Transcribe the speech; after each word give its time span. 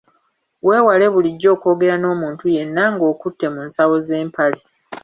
Weewale 0.67 1.05
bulijjo 1.13 1.47
okwogera 1.55 1.95
n’omuntu 1.99 2.43
yenna 2.55 2.83
nga 2.93 3.05
okutte 3.11 3.47
mu 3.53 3.61
nsawo 3.67 3.95
z’empale. 4.07 4.59